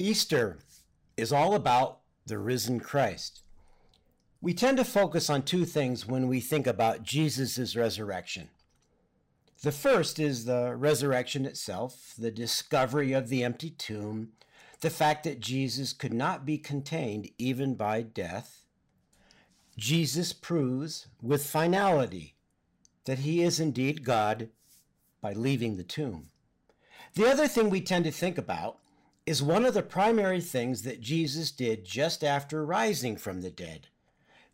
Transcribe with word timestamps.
Easter 0.00 0.56
is 1.18 1.30
all 1.30 1.54
about 1.54 1.98
the 2.24 2.38
risen 2.38 2.80
Christ. 2.80 3.42
We 4.40 4.54
tend 4.54 4.78
to 4.78 4.84
focus 4.84 5.28
on 5.28 5.42
two 5.42 5.66
things 5.66 6.06
when 6.06 6.26
we 6.26 6.40
think 6.40 6.66
about 6.66 7.02
Jesus' 7.02 7.76
resurrection. 7.76 8.48
The 9.62 9.72
first 9.72 10.18
is 10.18 10.46
the 10.46 10.74
resurrection 10.74 11.44
itself, 11.44 12.14
the 12.16 12.30
discovery 12.30 13.12
of 13.12 13.28
the 13.28 13.44
empty 13.44 13.68
tomb, 13.68 14.30
the 14.80 14.88
fact 14.88 15.24
that 15.24 15.38
Jesus 15.38 15.92
could 15.92 16.14
not 16.14 16.46
be 16.46 16.56
contained 16.56 17.28
even 17.36 17.74
by 17.74 18.00
death. 18.00 18.64
Jesus 19.76 20.32
proves 20.32 21.08
with 21.20 21.44
finality 21.44 22.36
that 23.04 23.18
he 23.18 23.42
is 23.42 23.60
indeed 23.60 24.02
God 24.02 24.48
by 25.20 25.34
leaving 25.34 25.76
the 25.76 25.84
tomb. 25.84 26.30
The 27.16 27.30
other 27.30 27.46
thing 27.46 27.68
we 27.68 27.82
tend 27.82 28.06
to 28.06 28.10
think 28.10 28.38
about 28.38 28.78
is 29.26 29.42
one 29.42 29.64
of 29.64 29.74
the 29.74 29.82
primary 29.82 30.40
things 30.40 30.82
that 30.82 31.00
Jesus 31.00 31.50
did 31.50 31.84
just 31.84 32.24
after 32.24 32.64
rising 32.64 33.16
from 33.16 33.42
the 33.42 33.50
dead. 33.50 33.88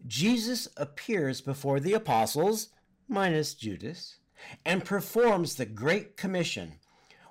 Jesus 0.07 0.69
appears 0.77 1.41
before 1.41 1.81
the 1.81 1.95
apostles, 1.95 2.69
minus 3.09 3.55
Judas, 3.55 4.19
and 4.65 4.85
performs 4.85 5.55
the 5.55 5.67
Great 5.67 6.17
Commission, 6.17 6.75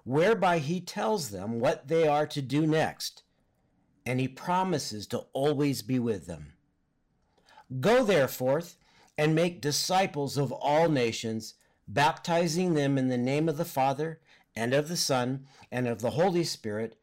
whereby 0.03 0.59
he 0.59 0.79
tells 0.81 1.29
them 1.29 1.59
what 1.59 1.87
they 1.87 2.07
are 2.07 2.25
to 2.27 2.41
do 2.41 2.65
next, 2.65 3.23
and 4.05 4.19
he 4.19 4.27
promises 4.27 5.07
to 5.07 5.25
always 5.33 5.81
be 5.81 5.99
with 5.99 6.25
them. 6.25 6.53
Go 7.79 8.03
therefore 8.03 8.61
and 9.17 9.33
make 9.33 9.61
disciples 9.61 10.37
of 10.37 10.51
all 10.51 10.89
nations, 10.89 11.55
baptizing 11.87 12.73
them 12.73 12.97
in 12.97 13.07
the 13.07 13.17
name 13.17 13.47
of 13.47 13.57
the 13.57 13.65
Father, 13.65 14.19
and 14.55 14.73
of 14.73 14.87
the 14.87 14.97
Son, 14.97 15.45
and 15.71 15.87
of 15.87 16.01
the 16.01 16.11
Holy 16.11 16.43
Spirit 16.43 16.97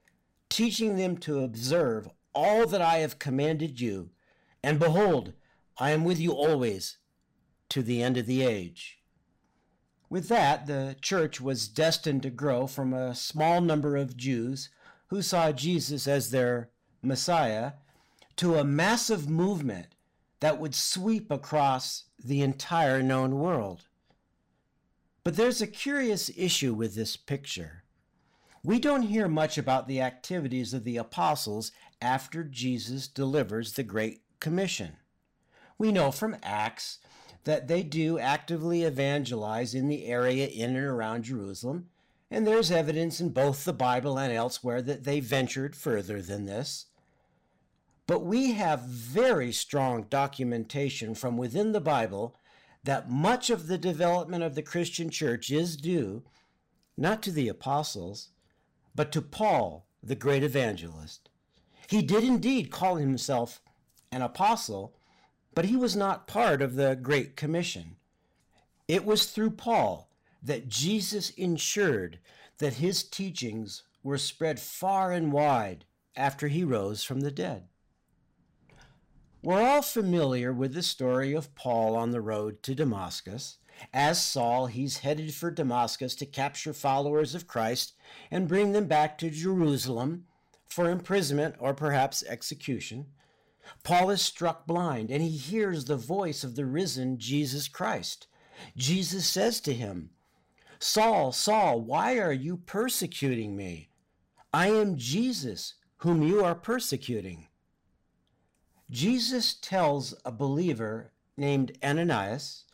teaching 0.52 0.96
them 0.96 1.16
to 1.16 1.40
observe 1.40 2.10
all 2.34 2.66
that 2.66 2.82
I 2.82 2.98
have 2.98 3.18
commanded 3.18 3.80
you. 3.80 4.10
And 4.62 4.78
behold, 4.78 5.32
I 5.78 5.92
am 5.92 6.04
with 6.04 6.20
you 6.20 6.32
always 6.32 6.98
to 7.70 7.82
the 7.82 8.02
end 8.02 8.18
of 8.18 8.26
the 8.26 8.42
age. 8.42 8.98
With 10.10 10.28
that, 10.28 10.66
the 10.66 10.94
church 11.00 11.40
was 11.40 11.68
destined 11.68 12.22
to 12.24 12.30
grow 12.30 12.66
from 12.66 12.92
a 12.92 13.14
small 13.14 13.62
number 13.62 13.96
of 13.96 14.14
Jews 14.14 14.68
who 15.06 15.22
saw 15.22 15.52
Jesus 15.52 16.06
as 16.06 16.30
their 16.30 16.68
Messiah 17.00 17.72
to 18.36 18.56
a 18.56 18.64
massive 18.64 19.30
movement 19.30 19.86
that 20.40 20.60
would 20.60 20.74
sweep 20.74 21.30
across 21.30 22.04
the 22.22 22.42
entire 22.42 23.02
known 23.02 23.38
world. 23.38 23.86
But 25.24 25.36
there's 25.36 25.62
a 25.62 25.66
curious 25.66 26.30
issue 26.36 26.74
with 26.74 26.94
this 26.94 27.16
picture 27.16 27.81
we 28.64 28.78
don't 28.78 29.02
hear 29.02 29.26
much 29.26 29.58
about 29.58 29.88
the 29.88 30.00
activities 30.00 30.72
of 30.72 30.84
the 30.84 30.96
apostles 30.96 31.72
after 32.00 32.44
Jesus 32.44 33.08
delivers 33.08 33.72
the 33.72 33.82
Great 33.82 34.20
Commission. 34.40 34.96
We 35.78 35.90
know 35.90 36.12
from 36.12 36.36
Acts 36.42 36.98
that 37.44 37.66
they 37.66 37.82
do 37.82 38.18
actively 38.20 38.84
evangelize 38.84 39.74
in 39.74 39.88
the 39.88 40.06
area 40.06 40.46
in 40.46 40.76
and 40.76 40.86
around 40.86 41.24
Jerusalem, 41.24 41.88
and 42.30 42.46
there's 42.46 42.70
evidence 42.70 43.20
in 43.20 43.30
both 43.30 43.64
the 43.64 43.72
Bible 43.72 44.16
and 44.16 44.32
elsewhere 44.32 44.80
that 44.82 45.04
they 45.04 45.18
ventured 45.18 45.74
further 45.74 46.22
than 46.22 46.46
this. 46.46 46.86
But 48.06 48.24
we 48.24 48.52
have 48.52 48.82
very 48.82 49.52
strong 49.52 50.04
documentation 50.08 51.14
from 51.14 51.36
within 51.36 51.72
the 51.72 51.80
Bible 51.80 52.36
that 52.84 53.10
much 53.10 53.50
of 53.50 53.66
the 53.66 53.78
development 53.78 54.42
of 54.44 54.54
the 54.54 54.62
Christian 54.62 55.10
church 55.10 55.50
is 55.50 55.76
due 55.76 56.22
not 56.96 57.22
to 57.22 57.32
the 57.32 57.48
apostles, 57.48 58.31
but 58.94 59.12
to 59.12 59.22
Paul, 59.22 59.86
the 60.02 60.14
great 60.14 60.42
evangelist. 60.42 61.28
He 61.88 62.02
did 62.02 62.24
indeed 62.24 62.70
call 62.70 62.96
himself 62.96 63.60
an 64.10 64.22
apostle, 64.22 64.94
but 65.54 65.66
he 65.66 65.76
was 65.76 65.96
not 65.96 66.26
part 66.26 66.62
of 66.62 66.74
the 66.74 66.96
Great 66.96 67.36
Commission. 67.36 67.96
It 68.88 69.04
was 69.04 69.26
through 69.26 69.52
Paul 69.52 70.08
that 70.42 70.68
Jesus 70.68 71.30
ensured 71.30 72.18
that 72.58 72.74
his 72.74 73.04
teachings 73.04 73.82
were 74.02 74.18
spread 74.18 74.58
far 74.58 75.12
and 75.12 75.32
wide 75.32 75.84
after 76.16 76.48
he 76.48 76.64
rose 76.64 77.04
from 77.04 77.20
the 77.20 77.30
dead. 77.30 77.68
We're 79.42 79.62
all 79.62 79.82
familiar 79.82 80.52
with 80.52 80.74
the 80.74 80.82
story 80.82 81.32
of 81.32 81.54
Paul 81.54 81.96
on 81.96 82.10
the 82.10 82.20
road 82.20 82.62
to 82.62 82.74
Damascus. 82.74 83.58
As 83.92 84.22
Saul, 84.22 84.66
he's 84.66 84.98
headed 84.98 85.34
for 85.34 85.50
Damascus 85.50 86.14
to 86.16 86.26
capture 86.26 86.72
followers 86.72 87.34
of 87.34 87.46
Christ 87.46 87.94
and 88.30 88.48
bring 88.48 88.72
them 88.72 88.86
back 88.86 89.18
to 89.18 89.30
Jerusalem 89.30 90.26
for 90.66 90.90
imprisonment 90.90 91.56
or 91.58 91.74
perhaps 91.74 92.22
execution. 92.22 93.06
Paul 93.82 94.10
is 94.10 94.22
struck 94.22 94.66
blind 94.66 95.10
and 95.10 95.22
he 95.22 95.36
hears 95.36 95.84
the 95.84 95.96
voice 95.96 96.44
of 96.44 96.56
the 96.56 96.66
risen 96.66 97.18
Jesus 97.18 97.68
Christ. 97.68 98.26
Jesus 98.76 99.26
says 99.26 99.60
to 99.62 99.72
him, 99.72 100.10
Saul, 100.78 101.32
Saul, 101.32 101.80
why 101.80 102.18
are 102.18 102.32
you 102.32 102.56
persecuting 102.56 103.56
me? 103.56 103.88
I 104.52 104.68
am 104.68 104.96
Jesus 104.96 105.74
whom 105.98 106.22
you 106.22 106.44
are 106.44 106.54
persecuting. 106.54 107.46
Jesus 108.90 109.54
tells 109.54 110.14
a 110.24 110.32
believer 110.32 111.12
named 111.36 111.78
Ananias 111.82 112.64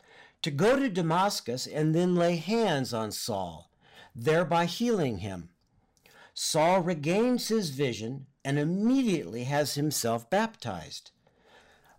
to 0.41 0.51
go 0.51 0.79
to 0.79 0.89
Damascus 0.89 1.67
and 1.67 1.93
then 1.93 2.15
lay 2.15 2.37
hands 2.37 2.93
on 2.93 3.11
Saul, 3.11 3.71
thereby 4.15 4.65
healing 4.65 5.19
him. 5.19 5.49
Saul 6.33 6.81
regains 6.81 7.49
his 7.49 7.71
vision 7.71 8.27
and 8.45 8.57
immediately 8.57 9.43
has 9.43 9.75
himself 9.75 10.29
baptized. 10.29 11.11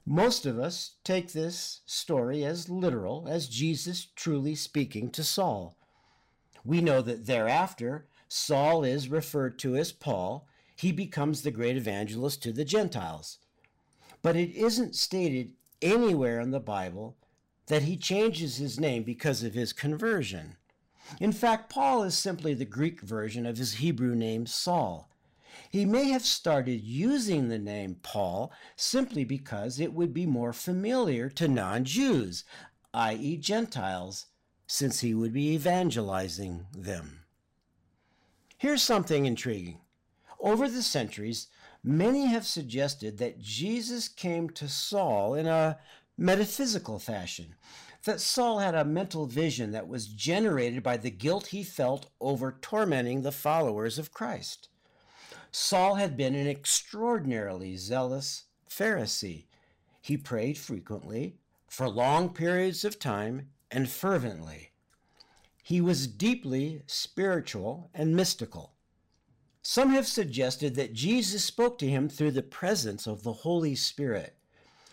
Most 0.06 0.46
of 0.46 0.58
us 0.58 0.92
take 1.04 1.32
this 1.32 1.82
story 1.84 2.44
as 2.44 2.70
literal, 2.70 3.28
as 3.28 3.48
Jesus 3.48 4.08
truly 4.16 4.54
speaking 4.54 5.10
to 5.10 5.22
Saul. 5.22 5.76
We 6.64 6.80
know 6.80 7.02
that 7.02 7.26
thereafter, 7.26 8.06
Saul 8.28 8.82
is 8.82 9.08
referred 9.08 9.58
to 9.60 9.76
as 9.76 9.92
Paul. 9.92 10.48
He 10.74 10.90
becomes 10.90 11.42
the 11.42 11.50
great 11.50 11.76
evangelist 11.76 12.42
to 12.42 12.52
the 12.52 12.64
Gentiles. 12.64 13.38
But 14.22 14.36
it 14.36 14.54
isn't 14.54 14.96
stated 14.96 15.52
anywhere 15.82 16.40
in 16.40 16.50
the 16.50 16.60
Bible 16.60 17.16
that 17.70 17.82
he 17.82 17.96
changes 17.96 18.56
his 18.56 18.80
name 18.80 19.04
because 19.04 19.44
of 19.44 19.54
his 19.54 19.72
conversion. 19.72 20.56
In 21.20 21.30
fact, 21.30 21.70
Paul 21.70 22.02
is 22.02 22.18
simply 22.18 22.52
the 22.52 22.64
Greek 22.64 23.00
version 23.00 23.46
of 23.46 23.58
his 23.58 23.74
Hebrew 23.74 24.16
name 24.16 24.44
Saul. 24.44 25.08
He 25.70 25.84
may 25.84 26.08
have 26.08 26.24
started 26.24 26.80
using 26.80 27.48
the 27.48 27.60
name 27.60 28.00
Paul 28.02 28.52
simply 28.74 29.22
because 29.22 29.78
it 29.78 29.92
would 29.92 30.12
be 30.12 30.26
more 30.26 30.52
familiar 30.52 31.28
to 31.30 31.46
non 31.46 31.84
Jews, 31.84 32.42
i.e., 32.92 33.36
Gentiles, 33.36 34.26
since 34.66 34.98
he 34.98 35.14
would 35.14 35.32
be 35.32 35.52
evangelizing 35.54 36.66
them. 36.76 37.20
Here's 38.58 38.82
something 38.82 39.26
intriguing. 39.26 39.78
Over 40.40 40.68
the 40.68 40.82
centuries, 40.82 41.46
many 41.84 42.26
have 42.26 42.46
suggested 42.46 43.18
that 43.18 43.40
Jesus 43.40 44.08
came 44.08 44.50
to 44.50 44.68
Saul 44.68 45.34
in 45.34 45.46
a 45.46 45.78
metaphysical 46.20 46.98
fashion. 46.98 47.54
That 48.04 48.20
Saul 48.20 48.58
had 48.58 48.74
a 48.74 48.84
mental 48.84 49.26
vision 49.26 49.72
that 49.72 49.88
was 49.88 50.06
generated 50.06 50.82
by 50.82 50.98
the 50.98 51.10
guilt 51.10 51.48
he 51.48 51.62
felt 51.62 52.10
over 52.20 52.58
tormenting 52.60 53.22
the 53.22 53.32
followers 53.32 53.98
of 53.98 54.12
Christ. 54.12 54.68
Saul 55.50 55.96
had 55.96 56.16
been 56.16 56.34
an 56.34 56.46
extraordinarily 56.46 57.76
zealous 57.76 58.44
Pharisee. 58.68 59.46
He 60.00 60.16
prayed 60.16 60.56
frequently, 60.56 61.36
for 61.68 61.88
long 61.88 62.30
periods 62.30 62.84
of 62.84 62.98
time, 62.98 63.48
and 63.70 63.88
fervently. 63.88 64.70
He 65.62 65.80
was 65.80 66.06
deeply 66.06 66.82
spiritual 66.86 67.90
and 67.94 68.14
mystical. 68.14 68.74
Some 69.62 69.90
have 69.90 70.06
suggested 70.06 70.74
that 70.74 70.94
Jesus 70.94 71.44
spoke 71.44 71.78
to 71.78 71.88
him 71.88 72.08
through 72.08 72.32
the 72.32 72.42
presence 72.42 73.06
of 73.06 73.22
the 73.22 73.32
Holy 73.32 73.74
Spirit 73.74 74.36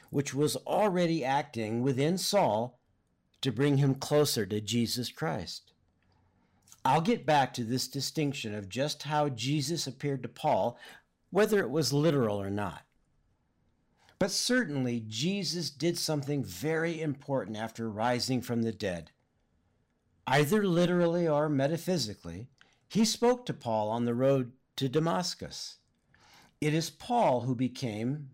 which 0.10 0.34
was 0.34 0.56
already 0.58 1.24
acting 1.24 1.82
within 1.82 2.18
Saul 2.18 2.80
to 3.42 3.52
bring 3.52 3.78
him 3.78 3.96
closer 3.96 4.46
to 4.46 4.62
Jesus 4.62 5.12
Christ. 5.12 5.74
I'll 6.84 7.02
get 7.02 7.26
back 7.26 7.54
to 7.54 7.64
this 7.64 7.88
distinction 7.88 8.56
of 8.56 8.70
just 8.70 9.04
how 9.04 9.30
Jesus 9.30 9.88
appeared 9.88 10.24
to 10.24 10.30
Paul, 10.30 10.78
whether 11.32 11.60
it 11.60 11.70
was 11.70 11.92
literal 11.92 12.42
or 12.42 12.50
not. 12.50 12.84
But 14.20 14.32
certainly, 14.32 15.04
Jesus 15.08 15.70
did 15.70 15.98
something 15.98 16.44
very 16.44 17.02
important 17.02 17.58
after 17.58 17.90
rising 17.90 18.42
from 18.42 18.64
the 18.64 18.72
dead. 18.72 19.12
Either 20.26 20.66
literally 20.66 21.28
or 21.28 21.50
metaphysically, 21.50 22.48
he 22.88 23.06
spoke 23.06 23.46
to 23.46 23.54
Paul 23.54 23.90
on 23.90 24.06
the 24.06 24.16
road 24.16 24.54
to 24.78 24.90
Damascus. 24.90 25.78
It 26.60 26.74
is 26.74 26.90
Paul 26.90 27.42
who 27.42 27.54
became 27.54 28.30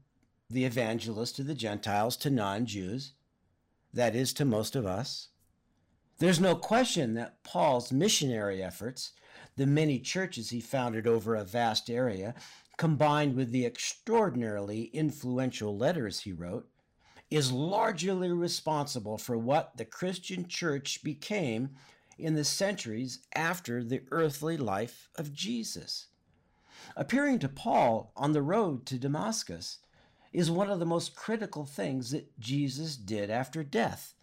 the 0.53 0.65
evangelist 0.65 1.35
to 1.35 1.43
the 1.43 1.55
Gentiles, 1.55 2.15
to 2.17 2.29
non 2.29 2.65
Jews, 2.65 3.13
that 3.93 4.15
is, 4.15 4.33
to 4.33 4.45
most 4.45 4.75
of 4.75 4.85
us. 4.85 5.29
There's 6.19 6.39
no 6.39 6.55
question 6.55 7.15
that 7.15 7.43
Paul's 7.43 7.91
missionary 7.91 8.61
efforts, 8.63 9.11
the 9.55 9.65
many 9.65 9.99
churches 9.99 10.49
he 10.49 10.61
founded 10.61 11.07
over 11.07 11.35
a 11.35 11.43
vast 11.43 11.89
area, 11.89 12.35
combined 12.77 13.35
with 13.35 13.51
the 13.51 13.65
extraordinarily 13.65 14.83
influential 14.93 15.77
letters 15.77 16.21
he 16.21 16.31
wrote, 16.31 16.67
is 17.29 17.51
largely 17.51 18.31
responsible 18.31 19.17
for 19.17 19.37
what 19.37 19.75
the 19.77 19.85
Christian 19.85 20.47
church 20.47 21.03
became 21.03 21.71
in 22.17 22.35
the 22.35 22.43
centuries 22.43 23.19
after 23.35 23.83
the 23.83 24.01
earthly 24.11 24.55
life 24.55 25.09
of 25.15 25.33
Jesus. 25.33 26.07
Appearing 26.95 27.39
to 27.39 27.49
Paul 27.49 28.11
on 28.15 28.33
the 28.33 28.41
road 28.41 28.85
to 28.87 28.99
Damascus 28.99 29.79
is 30.33 30.49
one 30.49 30.69
of 30.69 30.79
the 30.79 30.85
most 30.85 31.15
critical 31.15 31.63
things 31.63 32.11
that 32.11 32.37
Jesus 32.39 32.97
did 32.97 33.29
after 33.29 33.63
death, 33.63 34.15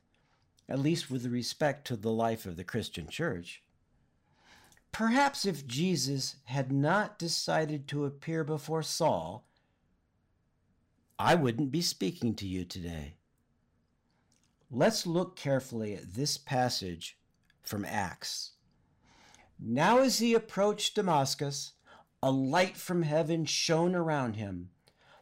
at 0.69 0.81
least 0.81 1.11
with 1.11 1.25
respect 1.27 1.87
to 1.87 1.97
the 1.97 2.11
life 2.11 2.45
of 2.45 2.57
the 2.57 2.65
Christian 2.65 3.09
church. 3.09 3.63
Perhaps 4.93 5.47
if 5.47 5.67
Jesus 5.67 6.37
had 6.47 6.73
not 6.73 7.19
decided 7.19 7.87
to 7.89 8.05
appear 8.05 8.43
before 8.43 8.83
Saul, 8.83 9.47
I 11.19 11.37
wouldn't 11.37 11.71
be 11.71 11.83
speaking 11.83 12.35
to 12.37 12.47
you 12.47 12.65
today. 12.65 13.15
Let's 14.71 15.07
look 15.07 15.37
carefully 15.37 15.95
at 15.95 16.15
this 16.15 16.37
passage 16.37 17.19
from 17.63 17.85
Acts. 17.85 18.53
Now, 19.61 19.99
as 19.99 20.19
he 20.19 20.35
approached 20.35 20.95
Damascus, 20.95 21.73
a 22.23 22.31
light 22.31 22.77
from 22.77 23.03
heaven 23.03 23.45
shone 23.45 23.95
around 23.95 24.37
him. 24.37 24.71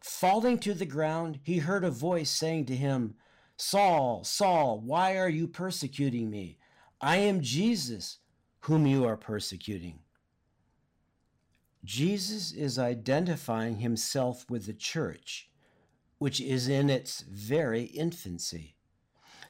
Falling 0.00 0.58
to 0.60 0.74
the 0.74 0.86
ground, 0.86 1.40
he 1.42 1.58
heard 1.58 1.84
a 1.84 1.90
voice 1.90 2.30
saying 2.30 2.66
to 2.66 2.76
him, 2.76 3.14
Saul, 3.56 4.22
Saul, 4.24 4.80
why 4.80 5.18
are 5.18 5.28
you 5.28 5.48
persecuting 5.48 6.30
me? 6.30 6.58
I 7.00 7.16
am 7.16 7.40
Jesus, 7.40 8.18
whom 8.60 8.86
you 8.86 9.04
are 9.04 9.16
persecuting. 9.16 10.00
Jesus 11.84 12.52
is 12.52 12.78
identifying 12.78 13.78
himself 13.78 14.48
with 14.48 14.66
the 14.66 14.74
church, 14.74 15.48
which 16.18 16.40
is 16.40 16.68
in 16.68 16.90
its 16.90 17.22
very 17.22 17.84
infancy. 17.84 18.76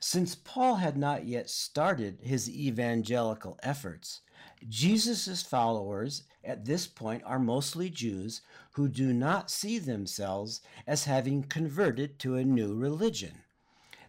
Since 0.00 0.36
Paul 0.36 0.76
had 0.76 0.96
not 0.96 1.26
yet 1.26 1.50
started 1.50 2.20
his 2.22 2.48
evangelical 2.48 3.58
efforts, 3.62 4.20
Jesus' 4.68 5.42
followers 5.42 6.24
at 6.44 6.64
this 6.64 6.86
point 6.86 7.22
are 7.24 7.38
mostly 7.38 7.90
Jews 7.90 8.40
who 8.72 8.88
do 8.88 9.12
not 9.12 9.50
see 9.50 9.78
themselves 9.78 10.60
as 10.86 11.04
having 11.04 11.42
converted 11.42 12.18
to 12.20 12.36
a 12.36 12.44
new 12.44 12.74
religion. 12.74 13.42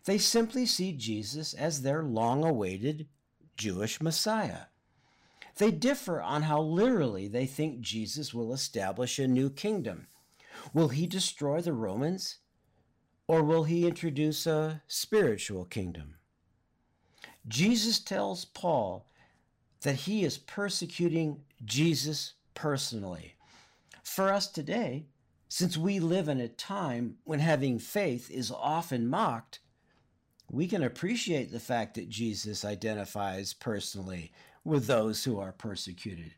They 0.06 0.18
simply 0.18 0.66
see 0.66 0.94
Jesus 0.94 1.54
as 1.54 1.82
their 1.82 2.04
long 2.04 2.44
awaited 2.44 3.08
Jewish 3.58 4.02
Messiah. 4.02 4.68
They 5.58 5.72
differ 5.72 6.22
on 6.22 6.44
how 6.44 6.62
literally 6.62 7.28
they 7.28 7.46
think 7.46 7.82
Jesus 7.82 8.34
will 8.34 8.54
establish 8.54 9.20
a 9.20 9.28
new 9.28 9.50
kingdom. 9.50 10.08
Will 10.74 10.88
he 10.88 11.06
destroy 11.06 11.62
the 11.62 11.74
Romans? 11.74 12.38
Or 13.28 13.44
will 13.44 13.66
he 13.66 13.86
introduce 13.86 14.48
a 14.48 14.82
spiritual 14.88 15.66
kingdom? 15.66 16.16
Jesus 17.48 18.00
tells 18.00 18.46
Paul 18.46 19.06
that 19.82 19.96
he 19.96 20.24
is 20.24 20.38
persecuting 20.38 21.42
Jesus 21.64 22.34
personally. 22.54 23.36
For 24.04 24.32
us 24.34 24.48
today, 24.48 25.06
since 25.48 25.78
we 25.78 26.00
live 26.00 26.28
in 26.28 26.40
a 26.40 26.48
time 26.48 27.18
when 27.24 27.40
having 27.40 27.80
faith 27.80 28.30
is 28.30 28.52
often 28.52 29.08
mocked, 29.08 29.60
we 30.52 30.68
can 30.68 30.84
appreciate 30.84 31.52
the 31.52 31.60
fact 31.60 31.96
that 31.96 32.10
Jesus 32.10 32.66
identifies 32.66 33.54
personally 33.54 34.32
with 34.64 34.88
those 34.88 35.24
who 35.24 35.40
are 35.40 35.52
persecuted, 35.52 36.34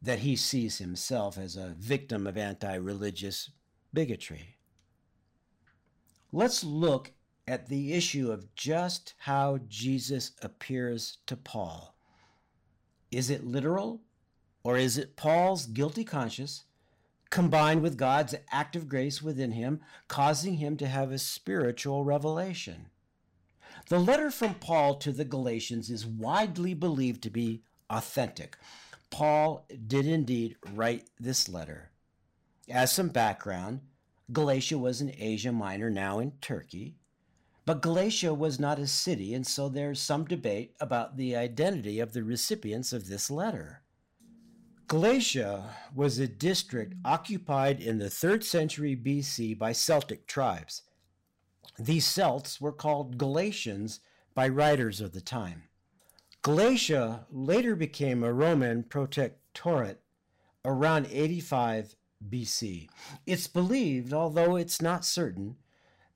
that 0.00 0.20
he 0.20 0.36
sees 0.36 0.78
himself 0.78 1.36
as 1.36 1.56
a 1.56 1.74
victim 1.78 2.26
of 2.26 2.36
anti 2.36 2.74
religious 2.74 3.50
bigotry. 3.92 4.56
Let's 6.32 6.62
look 6.62 7.12
at 7.46 7.68
the 7.68 7.92
issue 7.92 8.30
of 8.30 8.54
just 8.54 9.14
how 9.18 9.58
Jesus 9.68 10.32
appears 10.42 11.18
to 11.26 11.36
Paul. 11.36 11.96
Is 13.10 13.30
it 13.30 13.44
literal 13.44 14.00
or 14.62 14.76
is 14.76 14.98
it 14.98 15.16
Paul's 15.16 15.66
guilty 15.66 16.04
conscience 16.04 16.64
combined 17.30 17.82
with 17.82 17.96
God's 17.96 18.34
active 18.50 18.88
grace 18.88 19.22
within 19.22 19.52
him, 19.52 19.80
causing 20.08 20.54
him 20.54 20.76
to 20.76 20.86
have 20.86 21.10
a 21.10 21.18
spiritual 21.18 22.04
revelation? 22.04 22.86
The 23.88 23.98
letter 23.98 24.30
from 24.30 24.54
Paul 24.54 24.96
to 24.96 25.12
the 25.12 25.24
Galatians 25.24 25.90
is 25.90 26.06
widely 26.06 26.74
believed 26.74 27.22
to 27.22 27.30
be 27.30 27.62
authentic. 27.88 28.56
Paul 29.10 29.66
did 29.86 30.06
indeed 30.06 30.56
write 30.72 31.08
this 31.18 31.48
letter. 31.48 31.90
As 32.68 32.92
some 32.92 33.08
background, 33.08 33.80
Galatia 34.32 34.78
was 34.78 35.00
in 35.00 35.12
Asia 35.18 35.50
Minor, 35.50 35.90
now 35.90 36.20
in 36.20 36.32
Turkey. 36.40 36.99
But 37.66 37.82
Galatia 37.82 38.34
was 38.34 38.58
not 38.58 38.78
a 38.78 38.86
city, 38.86 39.34
and 39.34 39.46
so 39.46 39.68
there's 39.68 40.00
some 40.00 40.24
debate 40.24 40.74
about 40.80 41.16
the 41.16 41.36
identity 41.36 42.00
of 42.00 42.12
the 42.12 42.24
recipients 42.24 42.92
of 42.92 43.06
this 43.06 43.30
letter. 43.30 43.82
Galatia 44.88 45.76
was 45.94 46.18
a 46.18 46.26
district 46.26 46.94
occupied 47.04 47.80
in 47.80 47.98
the 47.98 48.06
3rd 48.06 48.42
century 48.42 48.96
BC 48.96 49.56
by 49.56 49.70
Celtic 49.70 50.26
tribes. 50.26 50.82
These 51.78 52.06
Celts 52.06 52.60
were 52.60 52.72
called 52.72 53.16
Galatians 53.16 54.00
by 54.34 54.48
writers 54.48 55.00
of 55.00 55.12
the 55.12 55.20
time. 55.20 55.64
Galatia 56.42 57.26
later 57.30 57.76
became 57.76 58.24
a 58.24 58.32
Roman 58.32 58.82
protectorate 58.82 60.00
around 60.64 61.06
85 61.10 61.94
BC. 62.28 62.88
It's 63.26 63.46
believed, 63.46 64.12
although 64.12 64.56
it's 64.56 64.82
not 64.82 65.04
certain, 65.04 65.56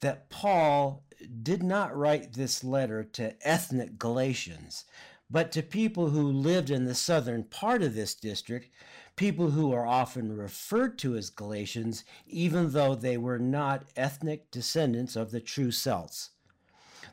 that 0.01 0.31
Paul 0.31 1.04
did 1.43 1.63
not 1.63 1.97
write 1.97 2.33
this 2.33 2.65
letter 2.65 3.05
to 3.05 3.35
ethnic 3.47 3.99
Galatians, 3.99 4.85
but 5.31 5.51
to 5.53 5.63
people 5.63 6.11
who 6.11 6.23
lived 6.31 6.71
in 6.71 6.85
the 6.85 6.95
southern 6.95 7.45
part 7.45 7.83
of 7.83 7.95
this 7.95 8.15
district, 8.15 8.71
people 9.17 9.51
who 9.51 9.73
are 9.73 9.87
often 9.87 10.37
referred 10.37 10.99
to 10.99 11.17
as 11.17 11.31
Galatians, 11.31 12.05
even 12.27 12.73
though 12.73 12.95
they 12.95 13.17
were 13.17 13.39
not 13.39 13.85
ethnic 13.97 14.51
descendants 14.51 15.17
of 15.17 15.31
the 15.31 15.41
true 15.41 15.71
Celts. 15.71 16.31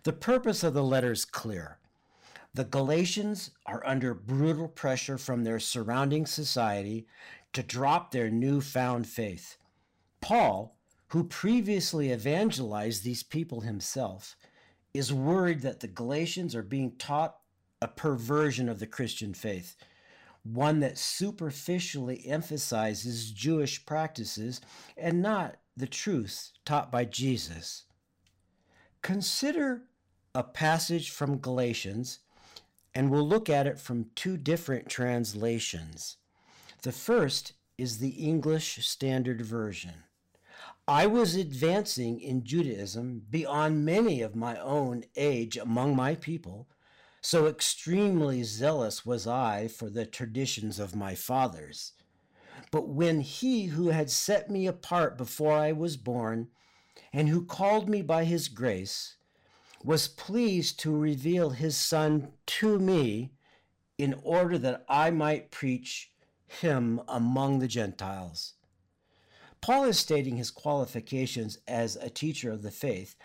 The 0.04 0.14
purpose 0.14 0.64
of 0.64 0.74
the 0.74 0.84
letter 0.84 1.12
is 1.12 1.26
clear. 1.26 1.78
The 2.54 2.66
Galatians 2.66 3.52
are 3.66 3.86
under 3.86 4.14
brutal 4.14 4.68
pressure 4.68 5.18
from 5.18 5.44
their 5.44 5.60
surrounding 5.60 6.26
society 6.26 7.08
to 7.54 7.64
drop 7.64 8.12
their 8.12 8.30
newfound 8.30 9.08
faith. 9.08 9.58
Paul, 10.20 10.78
who 11.12 11.26
previously 11.26 12.10
evangelized 12.14 13.04
these 13.04 13.22
people 13.22 13.62
himself, 13.62 14.38
is 14.94 15.12
worried 15.12 15.62
that 15.62 15.82
the 15.82 15.88
Galatians 15.88 16.56
are 16.56 16.64
being 16.64 16.96
taught 16.98 17.36
a 17.82 17.88
perversion 17.88 18.70
of 18.70 18.80
the 18.80 18.88
Christian 18.88 19.34
faith, 19.34 19.76
one 20.44 20.80
that 20.80 20.98
superficially 20.98 22.26
emphasizes 22.26 23.32
Jewish 23.32 23.86
practices 23.86 24.62
and 24.96 25.22
not 25.22 25.58
the 25.76 25.86
truths 25.86 26.54
taught 26.64 26.90
by 26.90 27.04
Jesus. 27.04 27.84
Consider 29.02 29.82
a 30.34 30.44
passage 30.44 31.10
from 31.10 31.40
Galatians, 31.40 32.20
and 32.96 33.12
we'll 33.12 33.28
look 33.28 33.50
at 33.50 33.68
it 33.68 33.82
from 33.82 34.12
two 34.16 34.38
different 34.38 34.88
translations. 34.88 36.16
The 36.84 36.94
first 36.94 37.52
is 37.78 37.98
the 37.98 38.12
English 38.12 38.88
Standard 38.88 39.42
Version. 39.42 40.06
I 40.88 41.06
was 41.06 41.36
advancing 41.36 42.20
in 42.20 42.44
Judaism 42.44 43.26
beyond 43.30 43.86
many 43.86 44.22
of 44.22 44.36
my 44.36 44.60
own 44.60 45.04
age 45.16 45.56
among 45.56 45.96
my 45.96 46.16
people, 46.16 46.68
so 47.22 47.46
extremely 47.46 48.42
zealous 48.44 49.06
was 49.06 49.28
I 49.28 49.68
for 49.68 49.92
the 49.92 50.08
traditions 50.08 50.80
of 50.80 50.96
my 50.96 51.14
fathers. 51.14 51.94
But 52.72 52.90
when 52.90 53.22
he 53.22 53.66
who 53.66 53.90
had 53.90 54.10
set 54.10 54.50
me 54.50 54.66
apart 54.66 55.18
before 55.18 55.54
I 55.54 55.72
was 55.72 55.98
born, 55.98 56.48
and 57.14 57.30
who 57.30 57.46
called 57.46 57.88
me 57.88 58.02
by 58.02 58.26
his 58.26 58.48
grace, 58.48 59.18
was 59.84 60.08
pleased 60.08 60.80
to 60.80 60.96
reveal 60.96 61.52
his 61.52 61.78
Son 61.78 62.34
to 62.46 62.80
me 62.80 63.34
in 64.00 64.20
order 64.24 64.58
that 64.58 64.84
I 64.90 65.12
might 65.12 65.52
preach 65.52 66.12
him 66.48 67.02
among 67.08 67.60
the 67.60 67.68
Gentiles 67.68 68.56
Paul 69.62 69.86
is 69.86 70.00
stating 70.00 70.38
his 70.38 70.50
qualifications 70.50 71.60
as 71.68 71.96
a 71.96 72.10
teacher 72.10 72.52
of 72.52 72.64
the 72.64 72.72
faith 72.72 73.16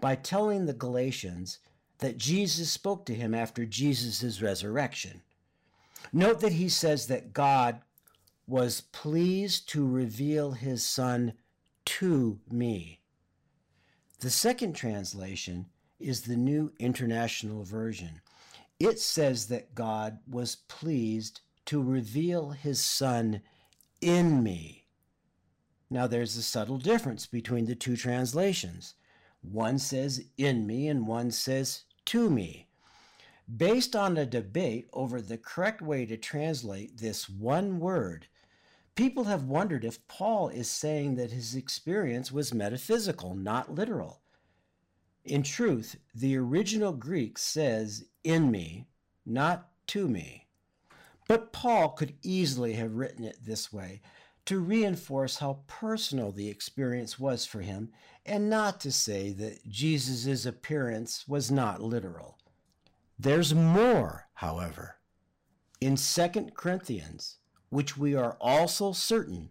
by 0.00 0.14
telling 0.14 0.66
the 0.66 0.74
Galatians 0.74 1.58
that 1.98 2.18
Jesus 2.18 2.70
spoke 2.70 3.06
to 3.06 3.14
him 3.14 3.34
after 3.34 3.64
Jesus' 3.64 4.42
resurrection. 4.42 5.22
Note 6.12 6.40
that 6.40 6.52
he 6.52 6.68
says 6.68 7.06
that 7.06 7.32
God 7.32 7.80
was 8.46 8.82
pleased 8.82 9.68
to 9.70 9.86
reveal 9.86 10.52
his 10.52 10.84
Son 10.84 11.32
to 11.86 12.40
me. 12.50 13.00
The 14.20 14.30
second 14.30 14.74
translation 14.74 15.66
is 15.98 16.22
the 16.22 16.36
New 16.36 16.72
International 16.78 17.64
Version. 17.64 18.20
It 18.78 18.98
says 18.98 19.46
that 19.48 19.74
God 19.74 20.18
was 20.28 20.56
pleased 20.68 21.40
to 21.66 21.82
reveal 21.82 22.50
his 22.50 22.84
Son 22.84 23.40
in 24.00 24.42
me. 24.42 24.85
Now, 25.88 26.06
there's 26.06 26.36
a 26.36 26.42
subtle 26.42 26.78
difference 26.78 27.26
between 27.26 27.66
the 27.66 27.74
two 27.74 27.96
translations. 27.96 28.94
One 29.40 29.78
says 29.78 30.24
in 30.36 30.66
me 30.66 30.88
and 30.88 31.06
one 31.06 31.30
says 31.30 31.84
to 32.06 32.28
me. 32.28 32.66
Based 33.56 33.94
on 33.94 34.16
a 34.16 34.26
debate 34.26 34.88
over 34.92 35.20
the 35.20 35.38
correct 35.38 35.80
way 35.80 36.04
to 36.06 36.16
translate 36.16 36.98
this 36.98 37.28
one 37.28 37.78
word, 37.78 38.26
people 38.96 39.24
have 39.24 39.44
wondered 39.44 39.84
if 39.84 40.04
Paul 40.08 40.48
is 40.48 40.68
saying 40.68 41.14
that 41.14 41.30
his 41.30 41.54
experience 41.54 42.32
was 42.32 42.52
metaphysical, 42.52 43.36
not 43.36 43.72
literal. 43.72 44.20
In 45.24 45.44
truth, 45.44 45.96
the 46.12 46.36
original 46.36 46.92
Greek 46.92 47.38
says 47.38 48.06
in 48.24 48.50
me, 48.50 48.86
not 49.24 49.68
to 49.88 50.08
me. 50.08 50.46
But 51.28 51.52
Paul 51.52 51.90
could 51.90 52.14
easily 52.22 52.72
have 52.74 52.94
written 52.94 53.24
it 53.24 53.38
this 53.44 53.72
way 53.72 54.00
to 54.46 54.60
reinforce 54.60 55.38
how 55.38 55.60
personal 55.66 56.32
the 56.32 56.48
experience 56.48 57.18
was 57.18 57.44
for 57.44 57.60
him 57.60 57.90
and 58.24 58.48
not 58.48 58.80
to 58.80 58.90
say 58.90 59.32
that 59.32 59.68
Jesus' 59.68 60.46
appearance 60.46 61.26
was 61.28 61.50
not 61.50 61.82
literal. 61.82 62.38
There's 63.18 63.54
more, 63.54 64.28
however. 64.34 64.96
In 65.80 65.96
2 65.96 66.28
Corinthians, 66.54 67.38
which 67.70 67.96
we 67.96 68.14
are 68.14 68.36
also 68.40 68.92
certain 68.92 69.50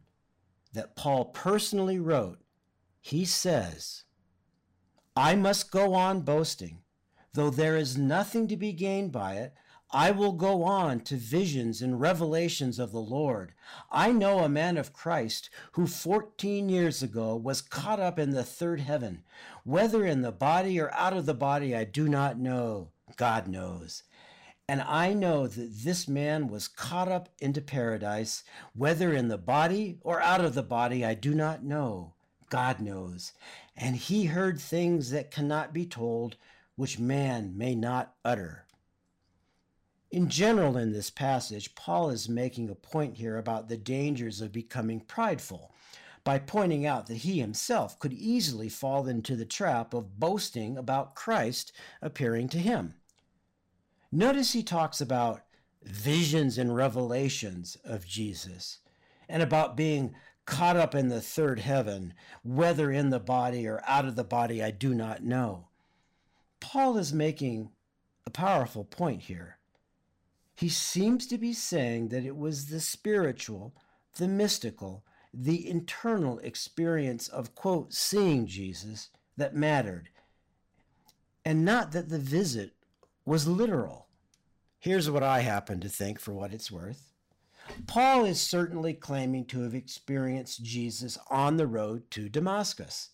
that 0.73 0.95
Paul 0.95 1.25
personally 1.25 1.99
wrote, 1.99 2.39
he 3.01 3.25
says, 3.25 4.03
I 5.15 5.35
must 5.35 5.71
go 5.71 5.93
on 5.93 6.21
boasting, 6.21 6.79
though 7.33 7.49
there 7.49 7.77
is 7.77 7.97
nothing 7.97 8.47
to 8.47 8.57
be 8.57 8.73
gained 8.73 9.11
by 9.11 9.35
it. 9.35 9.53
I 9.91 10.11
will 10.11 10.33
go 10.33 10.63
on 10.63 11.01
to 11.01 11.15
visions 11.15 11.81
and 11.81 12.01
revelations 12.01 12.79
of 12.79 12.91
the 12.91 12.99
Lord. 12.99 13.53
I 13.91 14.11
know 14.11 14.39
a 14.39 14.49
man 14.49 14.77
of 14.77 14.93
Christ 14.93 15.49
who 15.73 15.87
14 15.87 16.69
years 16.69 17.03
ago 17.03 17.35
was 17.35 17.61
caught 17.61 17.99
up 17.99 18.19
in 18.19 18.31
the 18.31 18.43
third 18.43 18.81
heaven. 18.81 19.23
Whether 19.63 20.05
in 20.05 20.21
the 20.21 20.31
body 20.31 20.79
or 20.79 20.93
out 20.93 21.13
of 21.13 21.25
the 21.25 21.33
body, 21.33 21.75
I 21.75 21.83
do 21.83 22.09
not 22.09 22.37
know. 22.37 22.89
God 23.15 23.47
knows. 23.47 24.03
And 24.67 24.81
I 24.81 25.13
know 25.13 25.45
that 25.45 25.83
this 25.83 26.07
man 26.07 26.47
was 26.47 26.67
caught 26.67 27.07
up 27.07 27.29
into 27.39 27.61
paradise, 27.61 28.43
whether 28.73 29.13
in 29.13 29.27
the 29.27 29.37
body 29.37 29.99
or 30.01 30.19
out 30.21 30.43
of 30.43 30.55
the 30.55 30.63
body, 30.63 31.05
I 31.05 31.13
do 31.13 31.35
not 31.35 31.63
know. 31.63 32.13
God 32.49 32.79
knows. 32.79 33.33
And 33.77 33.95
he 33.95 34.25
heard 34.25 34.59
things 34.59 35.11
that 35.11 35.29
cannot 35.29 35.73
be 35.73 35.85
told, 35.85 36.37
which 36.75 36.97
man 36.97 37.55
may 37.55 37.75
not 37.75 38.15
utter. 38.23 38.64
In 40.15 40.29
general, 40.29 40.77
in 40.77 40.93
this 40.93 41.09
passage, 41.09 41.75
Paul 41.75 42.09
is 42.09 42.29
making 42.29 42.69
a 42.69 42.73
point 42.73 43.17
here 43.17 43.37
about 43.37 43.67
the 43.67 43.75
dangers 43.75 44.39
of 44.39 44.53
becoming 44.53 45.01
prideful 45.01 45.73
by 46.23 46.39
pointing 46.39 46.85
out 46.85 47.07
that 47.07 47.17
he 47.17 47.41
himself 47.41 47.99
could 47.99 48.13
easily 48.13 48.69
fall 48.69 49.09
into 49.09 49.35
the 49.35 49.43
trap 49.43 49.93
of 49.93 50.17
boasting 50.17 50.77
about 50.77 51.15
Christ 51.15 51.73
appearing 52.01 52.47
to 52.47 52.59
him. 52.59 52.93
Notice 54.09 54.53
he 54.53 54.63
talks 54.63 55.01
about 55.01 55.41
visions 55.83 56.57
and 56.57 56.73
revelations 56.73 57.75
of 57.83 58.07
Jesus 58.07 58.79
and 59.27 59.43
about 59.43 59.75
being 59.75 60.15
caught 60.45 60.77
up 60.77 60.95
in 60.95 61.09
the 61.09 61.19
third 61.19 61.59
heaven, 61.59 62.13
whether 62.41 62.89
in 62.89 63.09
the 63.09 63.19
body 63.19 63.67
or 63.67 63.81
out 63.85 64.05
of 64.05 64.15
the 64.15 64.23
body, 64.23 64.63
I 64.63 64.71
do 64.71 64.95
not 64.95 65.23
know. 65.25 65.67
Paul 66.61 66.97
is 66.97 67.11
making 67.11 67.71
a 68.25 68.29
powerful 68.29 68.85
point 68.85 69.23
here. 69.23 69.54
He 70.55 70.69
seems 70.69 71.27
to 71.27 71.37
be 71.37 71.53
saying 71.53 72.09
that 72.09 72.25
it 72.25 72.37
was 72.37 72.67
the 72.67 72.79
spiritual, 72.79 73.75
the 74.17 74.27
mystical, 74.27 75.03
the 75.33 75.69
internal 75.69 76.39
experience 76.39 77.27
of, 77.27 77.55
quote, 77.55 77.93
seeing 77.93 78.47
Jesus 78.47 79.09
that 79.35 79.53
mattered, 79.53 80.09
and 81.43 81.65
not 81.65 81.91
that 81.91 82.09
the 82.09 82.19
visit 82.19 82.73
was 83.25 83.47
literal. 83.47 84.07
Here's 84.79 85.09
what 85.09 85.23
I 85.23 85.41
happen 85.41 85.81
to 85.81 85.89
think 85.89 86.19
for 86.19 86.31
what 86.31 86.53
it's 86.53 86.71
worth. 86.71 87.11
Paul 87.87 88.25
is 88.25 88.39
certainly 88.39 88.93
claiming 88.93 89.45
to 89.45 89.61
have 89.61 89.75
experienced 89.75 90.63
Jesus 90.63 91.17
on 91.29 91.57
the 91.57 91.67
road 91.67 92.09
to 92.11 92.29
Damascus. 92.29 93.09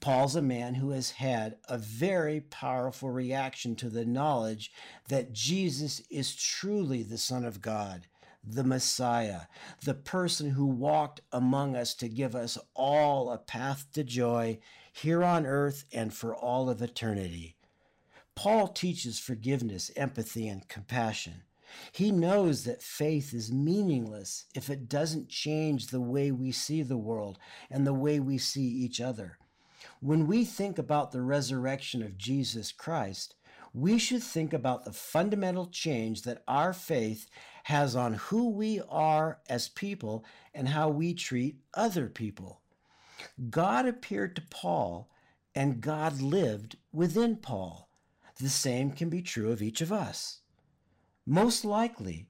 Paul's 0.00 0.36
a 0.36 0.42
man 0.42 0.74
who 0.74 0.90
has 0.90 1.10
had 1.12 1.56
a 1.68 1.78
very 1.78 2.40
powerful 2.40 3.10
reaction 3.10 3.76
to 3.76 3.90
the 3.90 4.04
knowledge 4.04 4.72
that 5.08 5.32
Jesus 5.32 6.00
is 6.10 6.34
truly 6.34 7.02
the 7.02 7.18
Son 7.18 7.44
of 7.44 7.60
God, 7.60 8.06
the 8.42 8.64
Messiah, 8.64 9.42
the 9.84 9.94
person 9.94 10.50
who 10.50 10.66
walked 10.66 11.20
among 11.32 11.76
us 11.76 11.94
to 11.94 12.08
give 12.08 12.34
us 12.34 12.56
all 12.74 13.30
a 13.30 13.38
path 13.38 13.86
to 13.92 14.04
joy 14.04 14.58
here 14.92 15.22
on 15.22 15.44
earth 15.44 15.84
and 15.92 16.14
for 16.14 16.34
all 16.34 16.70
of 16.70 16.80
eternity. 16.80 17.56
Paul 18.34 18.68
teaches 18.68 19.18
forgiveness, 19.18 19.90
empathy, 19.96 20.46
and 20.48 20.68
compassion. 20.68 21.42
He 21.92 22.12
knows 22.12 22.64
that 22.64 22.82
faith 22.82 23.34
is 23.34 23.52
meaningless 23.52 24.46
if 24.54 24.70
it 24.70 24.88
doesn't 24.88 25.28
change 25.28 25.88
the 25.88 26.00
way 26.00 26.30
we 26.30 26.52
see 26.52 26.82
the 26.82 26.96
world 26.96 27.38
and 27.70 27.86
the 27.86 27.94
way 27.94 28.20
we 28.20 28.38
see 28.38 28.62
each 28.62 29.00
other. 29.00 29.38
When 30.06 30.28
we 30.28 30.44
think 30.44 30.78
about 30.78 31.10
the 31.10 31.20
resurrection 31.20 32.00
of 32.00 32.16
Jesus 32.16 32.70
Christ, 32.70 33.34
we 33.74 33.98
should 33.98 34.22
think 34.22 34.52
about 34.52 34.84
the 34.84 34.92
fundamental 34.92 35.66
change 35.66 36.22
that 36.22 36.44
our 36.46 36.72
faith 36.72 37.28
has 37.64 37.96
on 37.96 38.12
who 38.14 38.50
we 38.50 38.80
are 38.88 39.40
as 39.48 39.68
people 39.68 40.24
and 40.54 40.68
how 40.68 40.90
we 40.90 41.12
treat 41.12 41.56
other 41.74 42.06
people. 42.06 42.60
God 43.50 43.84
appeared 43.84 44.36
to 44.36 44.42
Paul, 44.42 45.10
and 45.56 45.80
God 45.80 46.20
lived 46.20 46.76
within 46.92 47.34
Paul. 47.34 47.88
The 48.38 48.48
same 48.48 48.92
can 48.92 49.08
be 49.08 49.22
true 49.22 49.50
of 49.50 49.60
each 49.60 49.80
of 49.80 49.90
us. 49.90 50.38
Most 51.26 51.64
likely, 51.64 52.28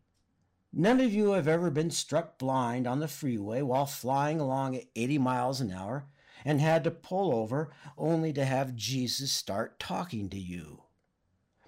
none 0.72 0.98
of 0.98 1.12
you 1.12 1.32
have 1.32 1.46
ever 1.46 1.70
been 1.70 1.90
struck 1.90 2.38
blind 2.38 2.86
on 2.86 3.00
the 3.00 3.06
freeway 3.06 3.60
while 3.60 3.84
flying 3.84 4.40
along 4.40 4.76
at 4.76 4.84
80 4.96 5.18
miles 5.18 5.60
an 5.60 5.70
hour 5.70 6.06
and 6.46 6.60
had 6.60 6.84
to 6.84 6.90
pull 6.92 7.34
over 7.34 7.72
only 7.98 8.32
to 8.32 8.44
have 8.44 8.76
Jesus 8.76 9.32
start 9.32 9.80
talking 9.80 10.30
to 10.30 10.38
you. 10.38 10.80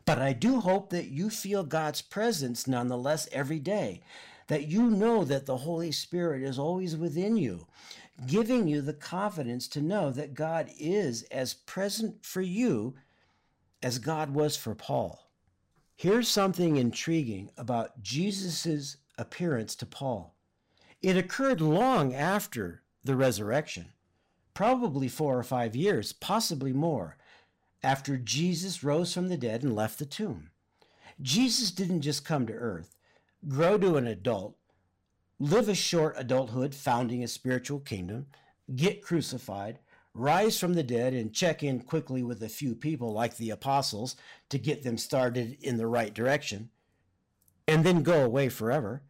But 0.04 0.20
I 0.20 0.32
do 0.32 0.61
hope 0.61 0.90
that 0.90 1.08
you 1.08 1.30
feel 1.30 1.64
God's 1.64 2.00
presence 2.00 2.68
nonetheless 2.68 3.28
every 3.32 3.58
day, 3.58 4.02
that 4.47 4.68
you 4.68 4.88
know 4.88 5.25
that 5.25 5.47
the 5.47 5.56
Holy 5.56 5.90
Spirit 5.90 6.44
is 6.44 6.61
always 6.61 6.97
within 6.97 7.37
you, 7.37 7.66
giving 8.25 8.68
you 8.68 8.80
the 8.80 8.94
confidence 8.94 9.66
to 9.68 9.82
know 9.82 10.12
that 10.12 10.35
God 10.35 10.70
is 10.78 11.25
as 11.25 11.54
present 11.54 12.25
for 12.25 12.40
you 12.40 12.94
as 13.82 13.99
God 13.99 14.30
was 14.32 14.56
for 14.56 14.76
Paul. 14.76 15.28
Here's 15.97 16.28
something 16.28 16.76
intriguing 16.76 17.50
about 17.56 18.00
Jesus' 18.00 18.97
appearance 19.18 19.75
to 19.75 19.87
Paul. 19.87 20.37
It 21.02 21.16
occurred 21.16 21.61
long 21.61 22.14
after 22.14 22.85
the 23.02 23.16
resurrection 23.16 23.87
probably 24.58 25.06
four 25.06 25.38
or 25.38 25.42
five 25.44 25.76
years, 25.76 26.12
possibly 26.12 26.72
more, 26.72 27.16
after 27.80 28.16
Jesus 28.16 28.82
rose 28.82 29.14
from 29.14 29.28
the 29.28 29.36
dead 29.36 29.62
and 29.62 29.76
left 29.76 30.00
the 30.00 30.04
tomb. 30.04 30.50
Jesus 31.22 31.70
didn't 31.70 32.00
just 32.00 32.24
come 32.24 32.44
to 32.48 32.52
earth, 32.52 32.96
grow 33.46 33.78
to 33.78 33.96
an 33.96 34.08
adult, 34.08 34.56
live 35.38 35.68
a 35.68 35.76
short 35.76 36.16
adulthood 36.18 36.74
founding 36.74 37.22
a 37.22 37.28
spiritual 37.28 37.78
kingdom, 37.78 38.26
get 38.74 39.00
crucified, 39.00 39.78
rise 40.12 40.58
from 40.58 40.74
the 40.74 40.82
dead, 40.82 41.14
and 41.14 41.32
check 41.32 41.62
in 41.62 41.78
quickly 41.78 42.24
with 42.24 42.42
a 42.42 42.48
few 42.48 42.74
people 42.74 43.12
like 43.12 43.36
the 43.36 43.50
apostles 43.50 44.16
to 44.48 44.58
get 44.58 44.82
them 44.82 44.98
started 44.98 45.56
in 45.60 45.76
the 45.76 45.86
right 45.86 46.12
direction, 46.12 46.68
and 47.68 47.86
then 47.86 48.02
go 48.02 48.24
away 48.24 48.48
forever. 48.48 49.04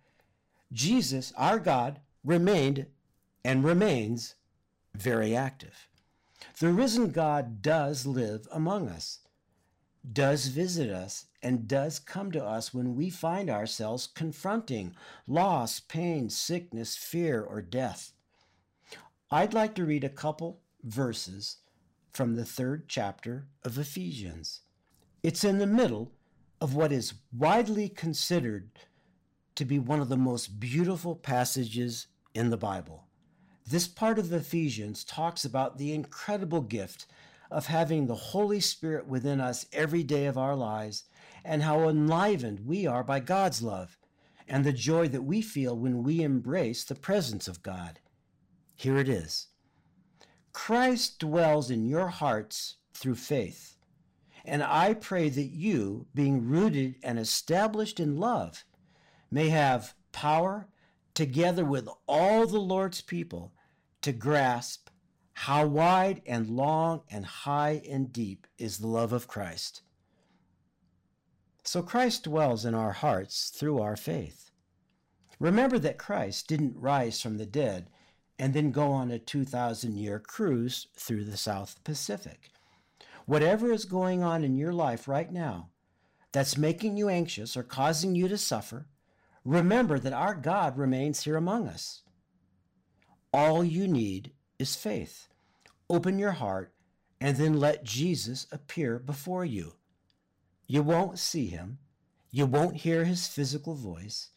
Jesus, 0.75 1.33
our 1.39 1.59
God, 1.59 2.01
remained 2.23 2.85
and 3.43 3.65
remains 3.65 4.35
very 5.03 5.35
active. 5.35 5.89
The 6.61 6.73
risen 6.73 7.11
God 7.11 7.63
does 7.63 8.07
live 8.07 8.49
among 8.53 8.89
us, 8.89 9.21
does 10.11 10.47
visit 10.47 10.91
us, 10.91 11.27
and 11.43 11.69
does 11.69 11.99
come 11.99 12.33
to 12.33 12.45
us 12.45 12.75
when 12.75 12.97
we 12.97 13.11
find 13.11 13.49
ourselves 13.49 14.07
confronting 14.07 14.95
loss, 15.27 15.81
pain, 15.81 16.31
sickness, 16.31 16.97
fear, 16.97 17.43
or 17.43 17.63
death. 17.63 18.13
I'd 19.31 19.55
like 19.55 19.75
to 19.75 19.85
read 19.85 20.05
a 20.05 20.09
couple 20.09 20.61
verses 20.83 21.59
from 22.13 22.35
the 22.35 22.45
third 22.45 22.89
chapter 22.89 23.47
of 23.65 23.79
Ephesians. 23.79 24.63
It's 25.23 25.45
in 25.45 25.59
the 25.59 25.67
middle 25.67 26.13
of 26.61 26.75
what 26.75 26.93
is 26.93 27.15
widely 27.37 27.89
considered 27.89 28.71
to 29.55 29.65
be 29.65 29.79
one 29.79 30.01
of 30.01 30.09
the 30.09 30.17
most 30.17 30.59
beautiful 30.61 31.15
passages 31.15 32.07
in 32.35 32.51
the 32.51 32.57
Bible. 32.57 33.08
This 33.71 33.87
part 33.87 34.19
of 34.19 34.33
Ephesians 34.33 35.05
talks 35.05 35.45
about 35.45 35.77
the 35.77 35.93
incredible 35.93 36.63
gift 36.63 37.05
of 37.51 37.67
having 37.67 38.07
the 38.07 38.15
Holy 38.15 38.61
Spirit 38.61 39.07
within 39.07 39.43
us 39.43 39.67
every 39.75 40.03
day 40.03 40.25
of 40.25 40.39
our 40.39 40.57
lives 40.57 41.05
and 41.45 41.63
how 41.63 41.87
enlivened 41.87 42.61
we 42.61 42.87
are 42.87 43.05
by 43.05 43.21
God's 43.21 43.61
love 43.61 43.99
and 44.49 44.65
the 44.65 44.73
joy 44.73 45.07
that 45.09 45.25
we 45.25 45.43
feel 45.43 45.77
when 45.77 46.03
we 46.03 46.23
embrace 46.23 46.83
the 46.83 46.95
presence 46.95 47.47
of 47.47 47.63
God. 47.63 48.01
Here 48.75 48.97
it 48.97 49.07
is 49.07 49.49
Christ 50.55 51.19
dwells 51.19 51.71
in 51.71 51.85
your 51.85 52.09
hearts 52.09 52.77
through 52.95 53.17
faith. 53.17 53.77
And 54.47 54.63
I 54.63 54.95
pray 54.95 55.29
that 55.29 55.51
you, 55.51 56.07
being 56.15 56.49
rooted 56.49 56.95
and 57.03 57.19
established 57.19 58.01
in 58.01 58.17
love, 58.17 58.65
may 59.31 59.51
have 59.51 59.93
power, 60.11 60.69
together 61.13 61.67
with 61.67 61.87
all 62.07 62.47
the 62.47 62.61
Lord's 62.61 63.03
people, 63.03 63.53
to 64.03 64.13
grasp 64.13 64.89
how 65.33 65.67
wide 65.67 66.21
and 66.27 66.49
long 66.51 67.03
and 67.11 67.25
high 67.25 67.81
and 67.89 68.13
deep 68.13 68.47
is 68.59 68.79
the 68.79 68.89
love 68.89 69.13
of 69.13 69.29
Christ. 69.29 69.83
So 71.63 71.83
Christ 71.83 72.25
dwells 72.25 72.65
in 72.65 72.75
our 72.75 72.93
hearts 72.93 73.51
through 73.51 73.79
our 73.81 73.97
faith. 73.97 74.51
Remember 75.39 75.79
that 75.79 75.99
Christ 75.99 76.49
didn't 76.49 76.77
rise 76.77 77.21
from 77.21 77.39
the 77.39 77.47
dead 77.47 77.89
and 78.39 78.55
then 78.55 78.71
go 78.71 78.91
on 78.91 79.11
a 79.11 79.19
2,000 79.19 79.97
year 79.97 80.19
cruise 80.19 80.89
through 80.97 81.25
the 81.25 81.37
South 81.37 81.83
Pacific. 81.85 82.51
Whatever 83.27 83.71
is 83.73 83.85
going 83.85 84.23
on 84.23 84.43
in 84.43 84.57
your 84.57 84.73
life 84.73 85.07
right 85.07 85.31
now 85.31 85.69
that's 86.33 86.57
making 86.57 86.97
you 86.97 87.09
anxious 87.09 87.57
or 87.57 87.63
causing 87.63 88.15
you 88.15 88.29
to 88.29 88.39
suffer, 88.39 88.87
remember 89.45 89.99
that 89.99 90.13
our 90.13 90.35
God 90.35 90.79
remains 90.79 91.23
here 91.23 91.37
among 91.37 91.69
us. 91.69 92.03
All 93.33 93.63
you 93.63 93.87
need 93.87 94.33
is 94.59 94.77
faith. 94.77 95.29
Open 95.91 96.19
your 96.19 96.33
heart 96.33 96.73
and 97.21 97.37
then 97.37 97.59
let 97.59 97.85
Jesus 97.85 98.47
appear 98.53 98.99
before 98.99 99.45
you. 99.45 99.75
You 100.67 100.83
won't 100.83 101.19
see 101.19 101.47
him. 101.47 101.79
You 102.31 102.47
won't 102.47 102.79
hear 102.79 103.05
his 103.05 103.27
physical 103.27 103.75
voice. 103.75 104.31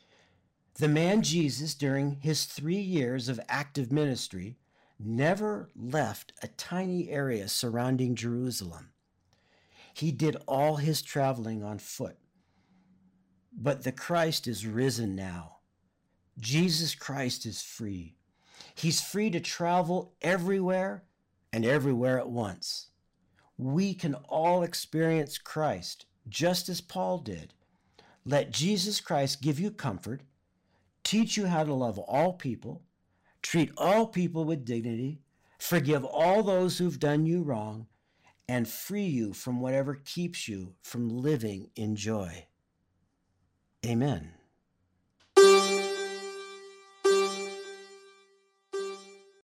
The 0.76 0.88
man 0.88 1.22
Jesus, 1.22 1.74
during 1.74 2.18
his 2.22 2.46
three 2.46 2.80
years 2.80 3.28
of 3.28 3.40
active 3.50 3.92
ministry, 3.92 4.58
never 4.98 5.70
left 5.76 6.34
a 6.42 6.48
tiny 6.48 7.10
area 7.10 7.48
surrounding 7.48 8.16
Jerusalem. 8.16 8.92
He 9.94 10.12
did 10.12 10.38
all 10.48 10.78
his 10.78 11.02
traveling 11.02 11.64
on 11.64 11.80
foot. 11.80 12.18
But 13.54 13.84
the 13.84 13.92
Christ 13.92 14.48
is 14.48 14.66
risen 14.66 15.16
now. 15.16 15.58
Jesus 16.40 16.96
Christ 16.96 17.46
is 17.46 17.62
free. 17.62 18.16
He's 18.76 19.02
free 19.02 19.30
to 19.32 19.40
travel 19.40 20.14
everywhere 20.22 21.04
and 21.54 21.66
everywhere 21.66 22.20
at 22.20 22.30
once. 22.30 22.90
We 23.58 23.94
can 23.94 24.16
all 24.16 24.64
experience 24.64 25.38
Christ 25.38 26.06
just 26.28 26.70
as 26.70 26.82
Paul 26.82 27.20
did. 27.20 27.54
Let 28.26 28.52
Jesus 28.52 29.02
Christ 29.02 29.42
give 29.42 29.60
you 29.60 29.72
comfort, 29.72 30.22
teach 31.04 31.38
you 31.38 31.48
how 31.48 31.64
to 31.64 31.74
love 31.74 31.98
all 31.98 32.34
people, 32.34 32.84
treat 33.42 33.72
all 33.78 34.08
people 34.08 34.46
with 34.46 34.66
dignity, 34.66 35.22
forgive 35.60 36.06
all 36.06 36.44
those 36.44 36.78
who've 36.78 37.00
done 37.00 37.26
you 37.26 37.44
wrong, 37.44 37.88
and 38.48 38.68
free 38.68 39.06
you 39.06 39.34
from 39.34 39.60
whatever 39.60 39.96
keeps 39.96 40.48
you 40.48 40.76
from 40.82 41.10
living 41.10 41.70
in 41.76 41.96
joy. 41.96 42.46
Amen. 43.86 44.34